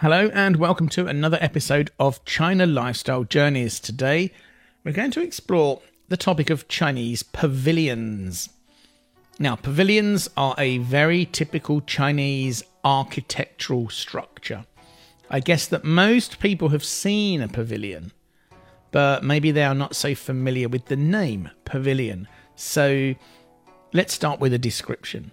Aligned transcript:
Hello, 0.00 0.30
and 0.32 0.58
welcome 0.58 0.88
to 0.90 1.08
another 1.08 1.38
episode 1.40 1.90
of 1.98 2.24
China 2.24 2.66
Lifestyle 2.66 3.24
Journeys. 3.24 3.80
Today, 3.80 4.30
we're 4.84 4.92
going 4.92 5.10
to 5.10 5.20
explore 5.20 5.82
the 6.08 6.16
topic 6.16 6.50
of 6.50 6.68
Chinese 6.68 7.24
pavilions. 7.24 8.48
Now, 9.40 9.56
pavilions 9.56 10.28
are 10.36 10.54
a 10.56 10.78
very 10.78 11.26
typical 11.26 11.80
Chinese 11.80 12.62
architectural 12.84 13.88
structure. 13.88 14.66
I 15.30 15.40
guess 15.40 15.66
that 15.66 15.82
most 15.82 16.38
people 16.38 16.68
have 16.68 16.84
seen 16.84 17.42
a 17.42 17.48
pavilion, 17.48 18.12
but 18.92 19.24
maybe 19.24 19.50
they 19.50 19.64
are 19.64 19.74
not 19.74 19.96
so 19.96 20.14
familiar 20.14 20.68
with 20.68 20.84
the 20.86 20.96
name 20.96 21.50
pavilion. 21.64 22.28
So, 22.54 23.16
let's 23.92 24.14
start 24.14 24.38
with 24.38 24.54
a 24.54 24.60
description. 24.60 25.32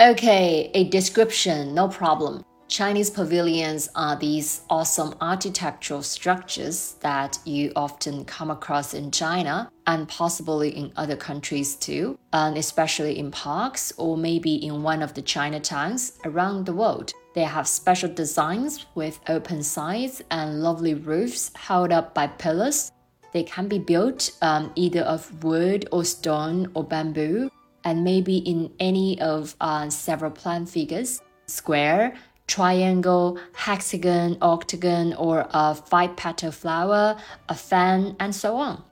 Okay, 0.00 0.70
a 0.72 0.84
description, 0.84 1.74
no 1.74 1.88
problem. 1.88 2.42
Chinese 2.68 3.10
pavilions 3.10 3.88
are 3.94 4.16
these 4.16 4.62
awesome 4.68 5.14
architectural 5.20 6.02
structures 6.02 6.96
that 7.00 7.38
you 7.44 7.72
often 7.76 8.24
come 8.24 8.50
across 8.50 8.92
in 8.92 9.12
China 9.12 9.70
and 9.86 10.08
possibly 10.08 10.70
in 10.70 10.92
other 10.96 11.14
countries 11.14 11.76
too, 11.76 12.18
and 12.32 12.58
especially 12.58 13.18
in 13.18 13.30
parks 13.30 13.92
or 13.98 14.16
maybe 14.16 14.56
in 14.66 14.82
one 14.82 15.00
of 15.00 15.14
the 15.14 15.22
Chinatowns 15.22 16.18
around 16.24 16.66
the 16.66 16.72
world. 16.72 17.12
They 17.34 17.44
have 17.44 17.68
special 17.68 18.12
designs 18.12 18.84
with 18.96 19.20
open 19.28 19.62
sides 19.62 20.22
and 20.32 20.60
lovely 20.60 20.94
roofs 20.94 21.52
held 21.54 21.92
up 21.92 22.14
by 22.14 22.26
pillars. 22.26 22.90
They 23.32 23.44
can 23.44 23.68
be 23.68 23.78
built 23.78 24.32
um, 24.42 24.72
either 24.74 25.02
of 25.02 25.44
wood 25.44 25.88
or 25.92 26.04
stone 26.04 26.72
or 26.74 26.82
bamboo, 26.82 27.48
and 27.84 28.02
maybe 28.02 28.38
in 28.38 28.72
any 28.80 29.20
of 29.20 29.54
uh, 29.60 29.88
several 29.88 30.32
plan 30.32 30.66
figures 30.66 31.22
square, 31.46 32.16
triangle, 32.46 33.38
hexagon, 33.54 34.38
octagon, 34.40 35.14
or 35.14 35.46
a 35.50 35.74
five 35.74 36.16
petal 36.16 36.52
flower, 36.52 37.16
a 37.48 37.54
fan, 37.54 38.16
and 38.20 38.34
so 38.34 38.56
on. 38.56 38.82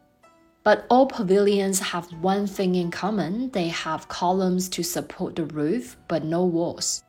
But 0.65 0.87
all 0.89 1.07
pavilions 1.07 1.79
have 1.79 2.07
one 2.23 2.47
thing 2.47 2.75
in 2.75 2.91
common 2.91 3.51
they 3.51 3.69
have 3.69 4.09
columns 4.09 4.69
to 4.71 4.83
support 4.83 5.37
the 5.37 5.45
roof, 5.45 5.97
but 6.09 6.25
no 6.25 6.45
walls. 6.45 7.03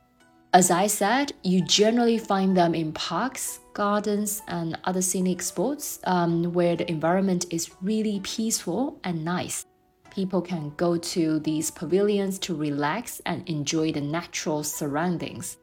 As 0.52 0.70
I 0.70 0.86
said, 0.86 1.32
you 1.42 1.60
generally 1.62 2.18
find 2.18 2.56
them 2.56 2.74
in 2.74 2.92
parks, 2.92 3.60
gardens, 3.74 4.42
and 4.48 4.78
other 4.84 5.02
scenic 5.02 5.42
spots 5.42 6.00
um, 6.04 6.52
where 6.52 6.76
the 6.76 6.90
environment 6.90 7.46
is 7.50 7.70
really 7.82 8.20
peaceful 8.20 8.98
and 9.04 9.24
nice. 9.24 9.66
People 10.10 10.40
can 10.40 10.72
go 10.76 10.96
to 10.96 11.40
these 11.40 11.70
pavilions 11.70 12.38
to 12.38 12.54
relax 12.54 13.20
and 13.26 13.46
enjoy 13.48 13.92
the 13.92 14.00
natural 14.00 14.62
surroundings. 14.64 15.58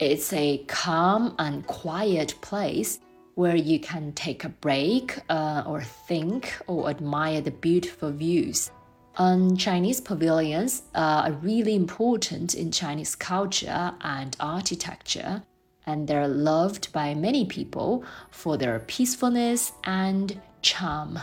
It's 0.00 0.32
a 0.32 0.58
calm 0.68 1.34
and 1.40 1.66
quiet 1.66 2.34
place 2.40 3.00
where 3.34 3.56
you 3.56 3.80
can 3.80 4.12
take 4.12 4.44
a 4.44 4.48
break 4.48 5.18
uh, 5.28 5.64
or 5.66 5.82
think 5.82 6.56
or 6.68 6.88
admire 6.88 7.40
the 7.40 7.50
beautiful 7.50 8.12
views. 8.12 8.70
And 9.16 9.58
Chinese 9.58 10.00
pavilions 10.00 10.82
are 10.94 11.32
really 11.32 11.74
important 11.74 12.54
in 12.54 12.70
Chinese 12.70 13.16
culture 13.16 13.92
and 14.00 14.36
architecture, 14.38 15.42
and 15.86 16.06
they're 16.06 16.28
loved 16.28 16.92
by 16.92 17.14
many 17.14 17.44
people 17.44 18.04
for 18.30 18.56
their 18.56 18.78
peacefulness 18.78 19.72
and 19.82 20.40
charm. 20.62 21.18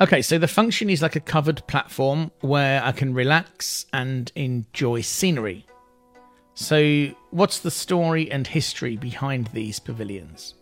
Okay, 0.00 0.22
so 0.22 0.38
the 0.38 0.46
function 0.46 0.88
is 0.88 1.02
like 1.02 1.16
a 1.16 1.20
covered 1.20 1.66
platform 1.66 2.30
where 2.42 2.80
I 2.84 2.92
can 2.92 3.12
relax 3.12 3.86
and 3.92 4.30
enjoy 4.36 5.00
scenery. 5.00 5.66
So, 6.54 7.08
what's 7.30 7.58
the 7.58 7.70
story 7.70 8.30
and 8.30 8.46
history 8.46 8.96
behind 8.96 9.48
these 9.48 9.80
pavilions? 9.80 10.54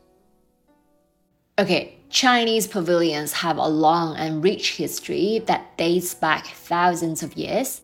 Okay, 1.58 1.98
Chinese 2.08 2.66
pavilions 2.66 3.32
have 3.34 3.58
a 3.58 3.68
long 3.68 4.16
and 4.16 4.42
rich 4.42 4.76
history 4.76 5.42
that 5.46 5.76
dates 5.76 6.14
back 6.14 6.46
thousands 6.46 7.22
of 7.22 7.34
years. 7.34 7.82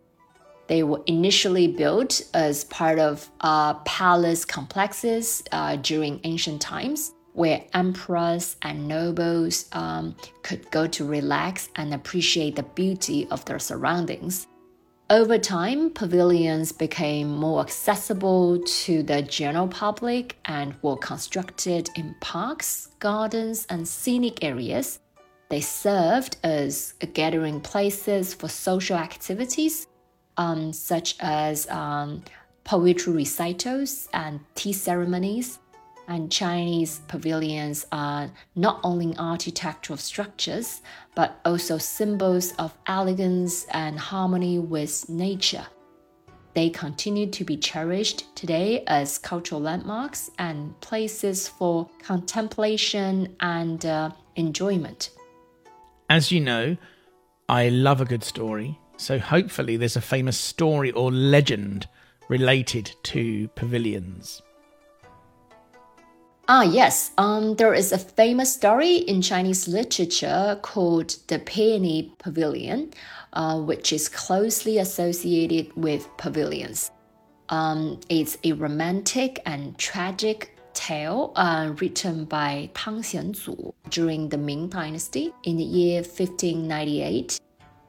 They 0.69 0.83
were 0.83 1.03
initially 1.07 1.69
built 1.69 2.23
as 2.33 2.65
part 2.65 2.99
of 2.99 3.29
uh, 3.43 3.75
palace 3.85 4.45
complexes 4.45 5.43
uh, 5.53 5.77
during 5.77 6.21
ancient 6.25 6.63
times, 6.63 7.13
where 7.35 7.63
emperors 7.75 8.57
and 8.63 8.89
nobles 8.89 9.67
um, 9.73 10.17
could 10.43 10.71
go 10.71 10.87
to 10.87 11.05
relax 11.05 11.69
and 11.77 11.93
appreciate 11.93 12.57
the 12.57 12.63
beauty 12.63 13.29
of 13.31 13.45
their 13.45 13.59
surroundings. 13.59 14.47
Over 15.11 15.39
time, 15.39 15.89
pavilions 15.89 16.71
became 16.71 17.35
more 17.35 17.63
accessible 17.63 18.59
to 18.63 19.03
the 19.03 19.23
general 19.23 19.67
public 19.67 20.37
and 20.45 20.75
were 20.83 20.99
constructed 20.99 21.89
in 21.97 22.15
parks, 22.21 22.91
gardens, 22.99 23.67
and 23.71 23.89
scenic 23.89 24.45
areas. 24.45 25.01
They 25.49 25.63
served 25.63 26.37
as 26.45 26.93
gathering 27.15 27.63
places 27.63 28.35
for 28.35 28.51
social 28.51 28.99
activities, 28.99 29.87
um, 30.37 30.75
such 30.75 31.17
as 31.21 31.67
um, 31.71 32.23
poetry 32.65 33.15
recitals 33.15 34.11
and 34.13 34.41
tea 34.55 34.75
ceremonies 34.75 35.59
and 36.09 36.33
Chinese 36.33 37.01
pavilions 37.07 37.87
are 37.93 38.31
not 38.57 38.81
only 38.83 39.15
architectural 39.19 39.99
structures, 39.99 40.81
but 41.15 41.39
also 41.45 41.79
symbols 41.79 42.55
of 42.59 42.73
elegance 42.87 43.67
and 43.71 43.99
harmony 43.99 44.59
with 44.59 45.09
nature. 45.09 45.67
They 46.55 46.71
continue 46.71 47.31
to 47.31 47.45
be 47.45 47.57
cherished 47.57 48.35
today 48.35 48.83
as 48.87 49.19
cultural 49.19 49.61
landmarks 49.61 50.31
and 50.39 50.79
places 50.81 51.47
for 51.47 51.89
contemplation 52.03 53.37
and 53.41 53.85
uh, 53.85 54.11
enjoyment. 54.35 55.11
As 56.11 56.33
you 56.33 56.41
know, 56.41 56.77
I 57.51 57.69
love 57.69 58.01
a 58.01 58.07
good 58.07 58.25
story, 58.25 58.79
so 58.97 59.19
hopefully 59.19 59.77
there's 59.77 59.97
a 59.97 60.01
famous 60.01 60.39
story 60.39 60.91
or 60.91 61.13
legend 61.13 61.87
related 62.29 62.95
to 63.05 63.49
pavilions. 63.49 64.43
Ah, 66.51 66.63
yes. 66.63 67.11
Um, 67.19 67.57
there 67.57 67.75
is 67.75 67.93
a 67.93 67.99
famous 67.99 68.55
story 68.55 68.97
in 68.97 69.21
Chinese 69.21 69.69
literature 69.69 70.59
called 70.63 71.15
the 71.27 71.39
Peony 71.41 72.15
Pavilion, 72.17 72.91
uh, 73.35 73.61
which 73.61 73.93
is 73.93 74.09
closely 74.09 74.79
associated 74.79 75.71
with 75.77 76.09
pavilions. 76.17 76.91
Um, 77.51 78.01
it's 78.09 78.39
a 78.45 78.53
romantic 78.53 79.43
and 79.45 79.77
tragic 79.77 80.57
tale 80.73 81.33
uh, 81.37 81.75
written 81.83 82.25
by 82.25 82.71
Tang 82.73 83.03
Xianzu 83.03 83.75
during 83.91 84.31
the 84.31 84.39
Ming 84.39 84.69
Dynasty 84.69 85.35
in 85.45 85.59
the 85.59 85.65
year 85.65 86.01
1598. 86.01 87.39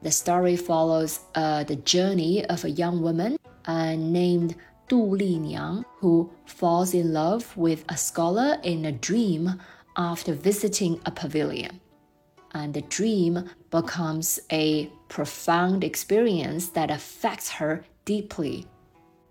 The 0.02 0.10
story 0.10 0.56
follows 0.56 1.20
uh, 1.34 1.64
the 1.64 1.76
journey 1.76 2.44
of 2.44 2.62
a 2.64 2.70
young 2.70 3.00
woman 3.00 3.38
uh, 3.64 3.94
named 3.96 4.54
Du 4.90 4.96
Liniang, 4.96 5.84
who 6.00 6.28
falls 6.46 6.94
in 6.94 7.12
love 7.12 7.56
with 7.56 7.84
a 7.88 7.96
scholar 7.96 8.58
in 8.64 8.84
a 8.84 8.90
dream 8.90 9.60
after 9.96 10.34
visiting 10.34 11.00
a 11.06 11.12
pavilion. 11.12 11.80
And 12.54 12.74
the 12.74 12.80
dream 12.82 13.48
becomes 13.70 14.40
a 14.50 14.90
profound 15.08 15.84
experience 15.84 16.70
that 16.70 16.90
affects 16.90 17.50
her 17.50 17.84
deeply. 18.04 18.66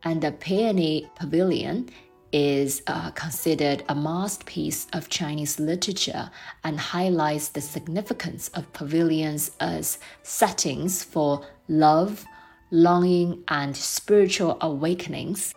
And 0.03 0.21
the 0.21 0.31
Peony 0.31 1.09
Pavilion 1.15 1.89
is 2.31 2.81
uh, 2.87 3.11
considered 3.11 3.83
a 3.89 3.95
masterpiece 3.95 4.87
of 4.93 5.09
Chinese 5.09 5.59
literature 5.59 6.31
and 6.63 6.79
highlights 6.79 7.49
the 7.49 7.59
significance 7.59 8.47
of 8.53 8.71
pavilions 8.71 9.51
as 9.59 9.99
settings 10.23 11.03
for 11.03 11.45
love, 11.67 12.23
longing, 12.71 13.43
and 13.47 13.75
spiritual 13.75 14.57
awakenings. 14.61 15.53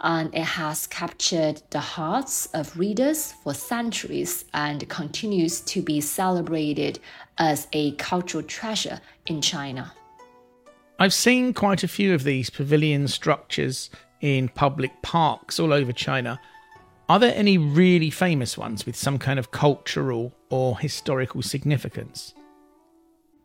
And 0.00 0.34
it 0.34 0.42
has 0.42 0.86
captured 0.86 1.62
the 1.70 1.80
hearts 1.80 2.46
of 2.46 2.78
readers 2.78 3.32
for 3.42 3.54
centuries 3.54 4.44
and 4.52 4.86
continues 4.88 5.60
to 5.62 5.80
be 5.80 6.00
celebrated 6.00 6.98
as 7.38 7.68
a 7.72 7.92
cultural 7.92 8.42
treasure 8.42 9.00
in 9.26 9.40
China. 9.40 9.92
I've 10.98 11.14
seen 11.14 11.54
quite 11.54 11.82
a 11.82 11.88
few 11.88 12.14
of 12.14 12.24
these 12.24 12.50
pavilion 12.50 13.08
structures 13.08 13.90
in 14.20 14.48
public 14.48 15.02
parks 15.02 15.58
all 15.58 15.72
over 15.72 15.92
China. 15.92 16.40
Are 17.08 17.18
there 17.18 17.34
any 17.34 17.58
really 17.58 18.10
famous 18.10 18.56
ones 18.56 18.86
with 18.86 18.96
some 18.96 19.18
kind 19.18 19.38
of 19.38 19.50
cultural 19.50 20.32
or 20.50 20.78
historical 20.78 21.42
significance? 21.42 22.34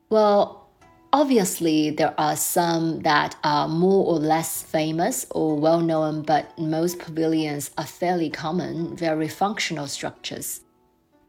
Well, 0.09 0.68
obviously, 1.11 1.89
there 1.91 2.13
are 2.19 2.35
some 2.35 3.01
that 3.01 3.35
are 3.43 3.67
more 3.67 4.05
or 4.05 4.19
less 4.19 4.61
famous 4.61 5.25
or 5.31 5.55
well 5.55 5.79
known, 5.79 6.21
but 6.21 6.57
most 6.57 6.99
pavilions 6.99 7.71
are 7.77 7.85
fairly 7.85 8.29
common, 8.29 8.95
very 8.95 9.27
functional 9.27 9.87
structures. 9.87 10.61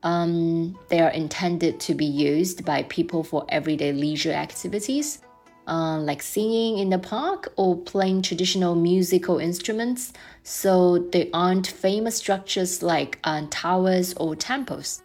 Um, 0.02 0.78
they 0.88 1.00
are 1.00 1.10
intended 1.10 1.78
to 1.80 1.94
be 1.94 2.06
used 2.06 2.64
by 2.64 2.84
people 2.84 3.22
for 3.22 3.44
everyday 3.48 3.92
leisure 3.92 4.32
activities, 4.32 5.20
uh, 5.66 5.98
like 5.98 6.22
singing 6.22 6.78
in 6.78 6.88
the 6.88 6.98
park 6.98 7.52
or 7.56 7.76
playing 7.76 8.22
traditional 8.22 8.74
musical 8.74 9.38
instruments. 9.38 10.12
So 10.42 10.98
they 11.12 11.30
aren't 11.32 11.66
famous 11.66 12.16
structures 12.16 12.82
like 12.82 13.18
uh, 13.24 13.46
towers 13.50 14.14
or 14.14 14.36
temples. 14.36 15.02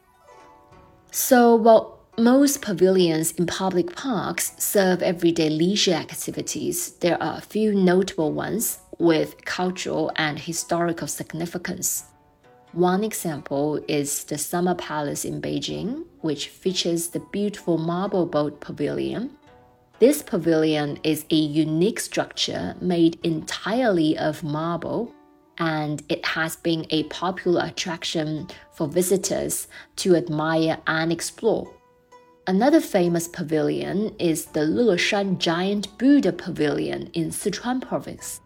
So, 1.12 1.56
while 1.56 1.94
most 2.17 2.62
pavilions 2.62 3.31
in 3.33 3.45
public 3.45 3.94
parks 3.95 4.53
serve 4.57 5.01
everyday 5.01 5.50
leisure 5.50 5.94
activities, 5.94 6.91
there 7.01 7.21
are 7.21 7.38
a 7.38 7.41
few 7.41 7.73
notable 7.73 8.31
ones 8.31 8.79
with 9.00 9.44
cultural 9.44 10.12
and 10.15 10.39
historical 10.39 11.07
significance. 11.07 12.06
One 12.71 13.03
example 13.03 13.83
is 13.88 14.23
the 14.25 14.38
Summer 14.38 14.75
Palace 14.75 15.25
in 15.25 15.41
Beijing, 15.41 16.06
which 16.21 16.50
features 16.50 17.09
the 17.09 17.19
beautiful 17.31 17.77
marble 17.77 18.25
boat 18.25 18.61
pavilion. 18.61 19.31
This 20.00 20.21
pavilion 20.21 21.00
is 21.03 21.25
a 21.29 21.35
unique 21.35 22.00
structure 22.00 22.75
made 22.79 23.19
entirely 23.23 24.18
of 24.18 24.44
marble, 24.44 25.13
and 25.57 26.03
it 26.09 26.25
has 26.25 26.56
been 26.57 26.85
a 26.89 27.03
popular 27.03 27.65
attraction 27.65 28.47
for 28.73 28.88
visitors 28.88 29.68
to 29.97 30.15
admire 30.15 30.77
and 30.88 31.11
explore. 31.11 31.73
Another 32.47 32.80
famous 32.80 33.27
pavilion 33.27 34.15
is 34.19 34.45
the 34.45 34.59
Leshan 34.59 35.39
Giant 35.39 35.97
Buddha 35.97 36.31
Pavilion 36.31 37.09
in 37.13 37.31
Sichuan 37.31 37.81
province. 37.81 38.39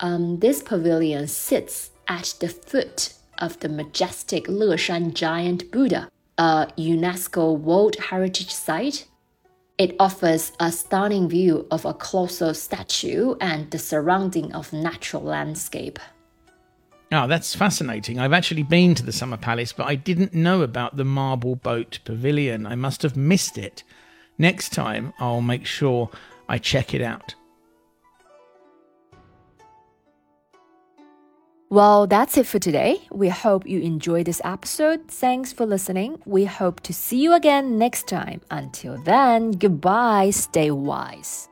Um, 0.00 0.38
this 0.38 0.62
pavilion 0.62 1.26
sits 1.28 1.90
at 2.08 2.32
the 2.40 2.48
foot 2.48 3.12
of 3.36 3.60
the 3.60 3.68
majestic 3.68 4.46
Leshan 4.46 5.12
giant 5.12 5.70
Buddha, 5.70 6.08
a 6.38 6.68
UNESCO 6.78 7.58
World 7.58 7.96
Heritage 7.96 8.50
Site. 8.50 9.06
It 9.76 9.96
offers 10.00 10.52
a 10.58 10.72
stunning 10.72 11.28
view 11.28 11.66
of 11.70 11.84
a 11.84 11.92
colossal 11.92 12.54
statue 12.54 13.34
and 13.38 13.70
the 13.70 13.78
surrounding 13.78 14.54
of 14.54 14.72
natural 14.72 15.22
landscape. 15.22 15.98
Oh, 17.12 17.28
that's 17.28 17.54
fascinating. 17.54 18.18
I've 18.18 18.32
actually 18.32 18.64
been 18.64 18.94
to 18.96 19.04
the 19.04 19.12
Summer 19.12 19.36
Palace, 19.36 19.72
but 19.72 19.86
I 19.86 19.94
didn't 19.94 20.34
know 20.34 20.62
about 20.62 20.96
the 20.96 21.04
Marble 21.04 21.54
Boat 21.54 22.00
Pavilion. 22.04 22.66
I 22.66 22.74
must 22.74 23.02
have 23.02 23.16
missed 23.16 23.58
it. 23.58 23.84
Next 24.38 24.72
time, 24.72 25.12
I'll 25.20 25.40
make 25.40 25.66
sure 25.66 26.10
I 26.48 26.58
check 26.58 26.94
it 26.94 27.02
out. 27.02 27.34
Well, 31.68 32.06
that's 32.06 32.36
it 32.38 32.46
for 32.46 32.58
today. 32.58 33.02
We 33.10 33.28
hope 33.28 33.66
you 33.66 33.80
enjoyed 33.80 34.26
this 34.26 34.40
episode. 34.44 35.08
Thanks 35.08 35.52
for 35.52 35.66
listening. 35.66 36.20
We 36.24 36.44
hope 36.44 36.80
to 36.82 36.92
see 36.92 37.20
you 37.20 37.34
again 37.34 37.76
next 37.76 38.06
time. 38.06 38.40
Until 38.50 38.98
then, 39.02 39.52
goodbye. 39.52 40.30
Stay 40.30 40.70
wise. 40.70 41.48